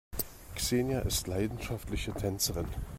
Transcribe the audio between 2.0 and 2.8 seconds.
Tänzerin.